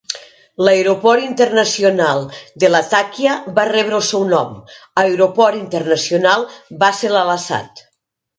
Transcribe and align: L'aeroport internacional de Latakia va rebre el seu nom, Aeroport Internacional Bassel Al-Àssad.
L'aeroport 0.67 1.25
internacional 1.25 2.25
de 2.63 2.71
Latakia 2.75 3.35
va 3.59 3.67
rebre 3.73 3.95
el 3.99 4.03
seu 4.07 4.25
nom, 4.31 4.57
Aeroport 5.03 5.61
Internacional 5.61 6.49
Bassel 6.87 7.21
Al-Àssad. 7.23 7.85